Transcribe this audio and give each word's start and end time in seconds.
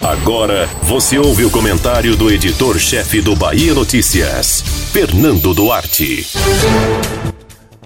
Agora 0.00 0.66
você 0.82 1.18
ouve 1.18 1.44
o 1.44 1.50
comentário 1.50 2.16
do 2.16 2.30
editor-chefe 2.30 3.20
do 3.20 3.36
Bahia 3.36 3.74
Notícias, 3.74 4.62
Fernando 4.92 5.54
Duarte. 5.54 6.26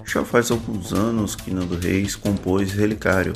Já 0.05 0.23
faz 0.23 0.49
alguns 0.49 0.93
anos 0.93 1.35
que 1.35 1.51
Nando 1.51 1.77
Reis 1.77 2.15
compôs 2.15 2.71
Relicário, 2.71 3.33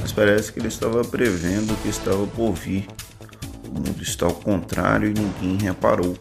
mas 0.00 0.12
parece 0.12 0.52
que 0.52 0.58
ele 0.58 0.68
estava 0.68 1.04
prevendo 1.04 1.72
o 1.72 1.76
que 1.76 1.88
estava 1.88 2.26
por 2.26 2.52
vir. 2.52 2.86
O 3.66 3.74
mundo 3.74 4.02
está 4.02 4.26
ao 4.26 4.34
contrário 4.34 5.08
e 5.08 5.14
ninguém 5.14 5.66
reparou. 5.66 6.16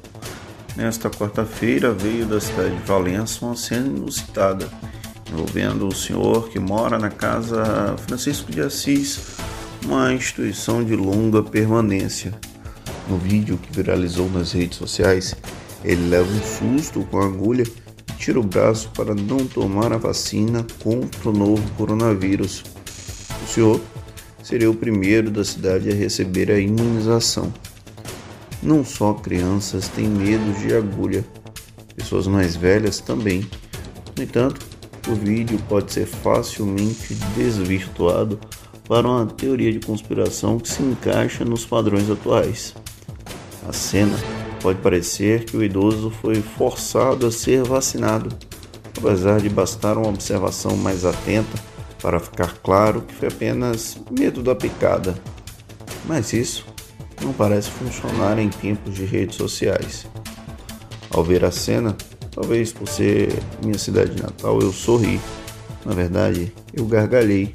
Nesta 0.76 1.10
quarta-feira 1.10 1.92
veio 1.92 2.26
da 2.26 2.40
cidade 2.40 2.76
de 2.76 2.84
Valença 2.84 3.46
uma 3.46 3.56
cena 3.58 3.88
inusitada, 3.88 4.70
envolvendo 5.30 5.88
o 5.88 5.96
senhor 5.96 6.50
que 6.50 6.60
mora 6.60 6.98
na 6.98 7.10
casa 7.10 7.96
Francisco 8.08 8.52
de 8.52 8.62
Assis, 8.62 9.20
uma 9.86 10.14
instituição 10.14 10.84
de 10.84 10.96
longa 10.96 11.42
permanência. 11.42 12.34
No 13.10 13.18
vídeo 13.18 13.58
que 13.58 13.76
viralizou 13.76 14.30
nas 14.30 14.52
redes 14.52 14.78
sociais, 14.78 15.36
ele 15.84 16.10
leva 16.10 16.30
um 16.32 16.78
susto 16.78 17.02
com 17.10 17.20
a 17.20 17.26
agulha 17.26 17.64
e 17.64 18.14
tira 18.14 18.40
o 18.40 18.44
braço 18.44 18.90
para 18.96 19.16
não 19.16 19.46
tomar 19.46 19.92
a 19.92 19.98
vacina 19.98 20.66
contra 20.84 21.30
o 21.30 21.34
novo 21.34 21.64
coronavírus. 21.72 22.64
O 23.44 23.48
senhor 23.48 23.82
seria 24.44 24.70
o 24.70 24.76
primeiro 24.76 25.32
da 25.32 25.44
cidade 25.44 25.90
a 25.90 25.96
receber 25.96 26.52
a 26.52 26.60
imunização. 26.60 27.52
Não 28.62 28.86
só 28.86 29.14
crianças 29.14 29.88
têm 29.88 30.08
medo 30.08 30.54
de 30.60 30.76
agulha, 30.76 31.26
pessoas 31.96 32.28
mais 32.28 32.56
velhas 32.56 33.00
também. 33.00 33.46
No 34.16 34.24
entanto, 34.24 34.62
o 35.08 35.16
vídeo 35.16 35.60
pode 35.68 35.92
ser 35.92 36.06
facilmente 36.06 37.16
desvirtuado 37.36 38.40
para 38.92 39.08
uma 39.08 39.26
teoria 39.26 39.72
de 39.72 39.80
conspiração 39.80 40.60
que 40.60 40.68
se 40.68 40.84
encaixa 40.84 41.46
nos 41.46 41.66
padrões 41.66 42.10
atuais. 42.10 42.76
A 43.66 43.72
cena 43.72 44.18
pode 44.62 44.80
parecer 44.80 45.46
que 45.46 45.56
o 45.56 45.64
idoso 45.64 46.12
foi 46.22 46.42
forçado 46.42 47.26
a 47.26 47.32
ser 47.32 47.64
vacinado, 47.64 48.38
apesar 48.98 49.40
de 49.40 49.48
bastar 49.48 49.98
uma 49.98 50.10
observação 50.10 50.76
mais 50.76 51.06
atenta 51.06 51.58
para 52.02 52.20
ficar 52.20 52.58
claro 52.62 53.02
que 53.04 53.16
foi 53.16 53.30
apenas 53.30 53.98
medo 54.12 54.44
da 54.44 54.54
picada. 54.54 55.16
Mas 56.06 56.34
isso 56.34 56.66
não 57.22 57.32
parece 57.32 57.72
funcionar 57.72 58.38
em 58.40 58.50
tempos 58.50 58.94
de 58.94 59.06
redes 59.06 59.38
sociais. 59.38 60.06
Ao 61.10 61.24
ver 61.24 61.46
a 61.46 61.52
cena, 61.52 61.96
talvez 62.30 62.74
por 62.74 62.90
ser 62.90 63.32
minha 63.64 63.78
cidade 63.78 64.22
natal, 64.22 64.60
eu 64.60 64.74
sorri. 64.74 65.18
Na 65.86 65.94
verdade, 65.94 66.52
eu 66.74 66.86
gargalhei 66.86 67.54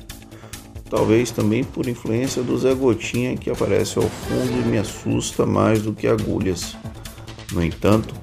Talvez 0.89 1.31
também 1.31 1.65
por 1.65 1.89
influência 1.89 2.43
do 2.43 2.57
Zé 2.57 2.73
Gotinha 2.75 3.37
que 3.37 3.51
aparece 3.51 3.99
ao 3.99 4.05
fundo 4.05 4.53
e 4.53 4.69
me 4.69 4.79
assusta 4.79 5.45
mais 5.45 5.83
do 5.83 5.93
que 5.93 6.07
agulhas. 6.07 6.77
No 7.53 7.63
entanto, 7.63 8.15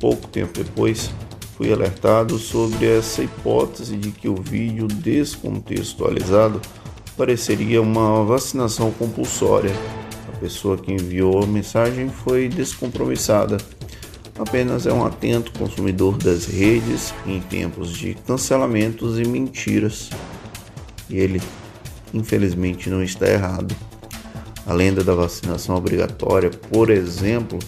pouco 0.00 0.26
tempo 0.26 0.62
depois, 0.62 1.10
fui 1.56 1.72
alertado 1.72 2.38
sobre 2.38 2.86
essa 2.86 3.22
hipótese 3.22 3.96
de 3.96 4.10
que 4.10 4.28
o 4.28 4.34
vídeo 4.34 4.86
descontextualizado 4.88 6.60
pareceria 7.16 7.82
uma 7.82 8.24
vacinação 8.24 8.92
compulsória. 8.92 9.72
A 10.28 10.36
pessoa 10.38 10.76
que 10.76 10.92
enviou 10.92 11.42
a 11.42 11.46
mensagem 11.46 12.08
foi 12.08 12.48
descompromissada. 12.48 13.58
Apenas 14.38 14.86
é 14.86 14.92
um 14.92 15.04
atento 15.04 15.50
consumidor 15.58 16.16
das 16.16 16.46
redes 16.46 17.12
em 17.26 17.40
tempos 17.40 17.92
de 17.92 18.14
cancelamentos 18.14 19.18
e 19.18 19.24
mentiras. 19.24 20.10
E 21.10 21.16
ele 21.16 21.42
infelizmente 22.12 22.90
não 22.90 23.02
está 23.02 23.28
errado. 23.28 23.74
A 24.66 24.72
lenda 24.72 25.02
da 25.02 25.14
vacinação 25.14 25.76
obrigatória, 25.76 26.50
por 26.50 26.90
exemplo, 26.90 27.58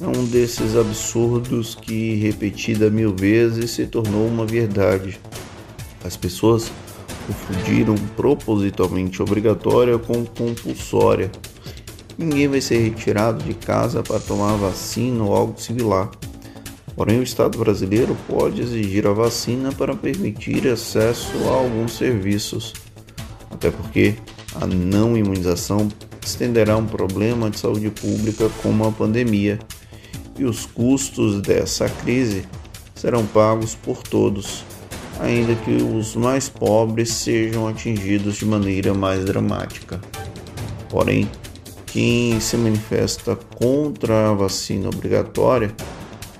é 0.00 0.06
um 0.06 0.24
desses 0.24 0.76
absurdos 0.76 1.76
que, 1.76 2.16
repetida 2.16 2.90
mil 2.90 3.14
vezes, 3.14 3.70
se 3.70 3.86
tornou 3.86 4.26
uma 4.26 4.44
verdade. 4.44 5.20
As 6.04 6.16
pessoas 6.16 6.72
confundiram 7.26 7.94
propositalmente 8.16 9.22
obrigatória 9.22 9.96
com 9.98 10.24
compulsória. 10.24 11.30
Ninguém 12.18 12.48
vai 12.48 12.60
ser 12.60 12.78
retirado 12.78 13.42
de 13.44 13.54
casa 13.54 14.02
para 14.02 14.18
tomar 14.18 14.56
vacina 14.56 15.22
ou 15.22 15.34
algo 15.34 15.60
similar. 15.60 16.10
Porém, 16.96 17.18
o 17.18 17.22
Estado 17.22 17.58
brasileiro 17.58 18.16
pode 18.28 18.60
exigir 18.60 19.06
a 19.06 19.12
vacina 19.12 19.72
para 19.72 19.96
permitir 19.96 20.68
acesso 20.68 21.32
a 21.48 21.52
alguns 21.52 21.96
serviços 21.96 22.72
até 23.64 23.70
porque 23.70 24.14
a 24.60 24.66
não 24.66 25.16
imunização 25.16 25.88
estenderá 26.22 26.76
um 26.76 26.84
problema 26.84 27.48
de 27.48 27.58
saúde 27.58 27.88
pública 27.88 28.50
como 28.62 28.86
a 28.86 28.92
pandemia, 28.92 29.58
e 30.38 30.44
os 30.44 30.66
custos 30.66 31.40
dessa 31.40 31.88
crise 31.88 32.44
serão 32.94 33.24
pagos 33.24 33.74
por 33.74 34.02
todos, 34.02 34.64
ainda 35.18 35.54
que 35.54 35.70
os 35.70 36.14
mais 36.14 36.48
pobres 36.48 37.10
sejam 37.10 37.66
atingidos 37.66 38.36
de 38.36 38.44
maneira 38.44 38.92
mais 38.92 39.24
dramática. 39.24 39.98
Porém, 40.90 41.30
quem 41.86 42.38
se 42.40 42.56
manifesta 42.58 43.36
contra 43.56 44.30
a 44.30 44.34
vacina 44.34 44.88
obrigatória 44.88 45.72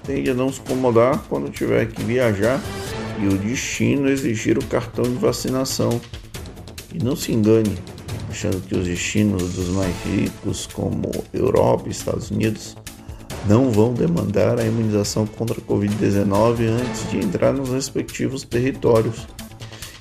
tende 0.05 0.31
a 0.31 0.35
não 0.35 0.53
se 0.53 0.61
incomodar 0.61 1.25
quando 1.29 1.51
tiver 1.51 1.87
que 1.87 2.03
viajar 2.03 2.61
e 3.19 3.27
o 3.29 3.39
destino 3.39 4.09
exigir 4.09 4.59
o 4.59 4.65
cartão 4.67 5.05
de 5.05 5.15
vacinação 5.15 6.01
e 6.94 7.03
não 7.03 7.16
se 7.16 7.32
engane, 7.32 7.77
achando 8.31 8.60
que 8.60 8.75
os 8.75 8.87
destinos 8.87 9.55
dos 9.55 9.69
mais 9.69 9.94
ricos, 10.05 10.66
como 10.72 11.10
Europa 11.32 11.88
e 11.88 11.91
Estados 11.91 12.31
Unidos, 12.31 12.77
não 13.49 13.71
vão 13.71 13.93
demandar 13.93 14.59
a 14.59 14.65
imunização 14.65 15.27
contra 15.27 15.60
a 15.60 15.62
Covid-19 15.62 16.69
antes 16.69 17.10
de 17.10 17.19
entrar 17.19 17.53
nos 17.53 17.69
respectivos 17.71 18.44
territórios. 18.44 19.27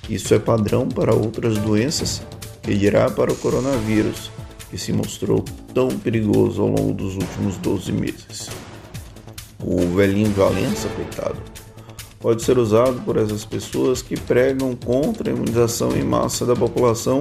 Isso 0.08 0.34
é 0.34 0.40
padrão 0.40 0.88
para 0.88 1.14
outras 1.14 1.58
doenças, 1.58 2.22
que 2.62 2.76
dirá 2.76 3.10
para 3.10 3.34
o 3.34 3.36
coronavírus, 3.36 4.32
que 4.70 4.78
se 4.78 4.94
mostrou 4.94 5.44
tão 5.74 5.90
perigoso 5.90 6.62
ao 6.62 6.68
longo 6.68 6.94
dos 6.94 7.16
últimos 7.16 7.58
12 7.58 7.92
meses. 7.92 8.50
O 9.60 9.96
velhinho 9.96 10.32
Valença, 10.32 10.88
coitado, 10.90 11.42
pode 12.24 12.42
ser 12.42 12.58
usado 12.58 13.02
por 13.02 13.18
essas 13.18 13.44
pessoas 13.44 14.02
que 14.02 14.18
pregam 14.18 14.74
contra 14.78 15.30
a 15.30 15.34
imunização 15.34 15.92
em 15.92 16.04
massa 16.04 16.46
da 16.46 16.56
população 16.56 17.20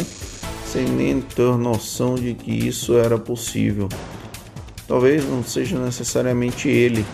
sem 0.65 0.85
nem 0.85 1.21
ter 1.21 1.59
noção 1.59 2.15
de 2.15 2.33
que 2.35 2.53
isso 2.53 2.97
era 2.97 3.19
possível. 3.19 3.89
Talvez 4.87 5.29
não 5.29 5.43
seja 5.43 5.77
necessariamente 5.77 6.69
ele, 6.69 7.05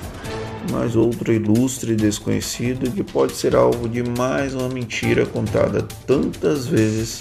mas 0.71 0.95
outro 0.95 1.33
ilustre 1.33 1.97
desconhecido 1.97 2.91
que 2.91 3.03
pode 3.03 3.33
ser 3.33 3.57
alvo 3.57 3.89
de 3.89 4.03
mais 4.03 4.55
uma 4.55 4.69
mentira 4.69 5.25
contada 5.25 5.83
tantas 6.07 6.67
vezes 6.67 7.21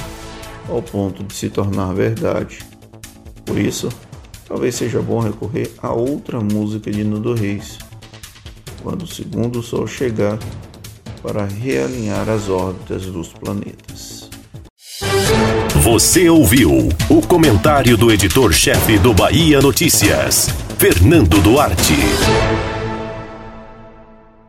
ao 0.67 0.81
ponto 0.81 1.23
de 1.23 1.33
se 1.33 1.49
tornar 1.49 1.93
verdade. 1.93 2.59
Por 3.45 3.57
isso, 3.57 3.87
talvez 4.45 4.75
seja 4.75 5.01
bom 5.01 5.21
recorrer 5.21 5.71
a 5.81 5.93
outra 5.93 6.41
música 6.41 6.91
de 6.91 7.05
Nudo 7.05 7.33
Reis 7.33 7.86
quando 8.81 9.03
o 9.03 9.07
segundo 9.07 9.61
Sol 9.61 9.87
chegar 9.87 10.37
para 11.21 11.45
realinhar 11.45 12.29
as 12.29 12.49
órbitas 12.49 13.05
dos 13.05 13.29
planetas. 13.29 14.29
Você 15.83 16.29
ouviu 16.29 16.89
o 17.09 17.21
comentário 17.21 17.97
do 17.97 18.11
editor-chefe 18.11 18.97
do 18.97 19.13
Bahia 19.13 19.61
Notícias, 19.61 20.49
Fernando 20.77 21.41
Duarte. 21.41 22.76